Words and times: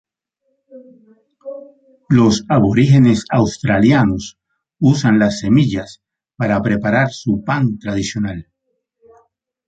Los 2.09 2.43
aborígenes 2.49 3.23
australianos 3.29 4.39
usan 4.79 5.19
las 5.19 5.41
semillas 5.41 6.01
para 6.37 6.59
preparar 6.63 7.11
su 7.11 7.43
pan 7.43 7.77
tradicional. 7.77 8.49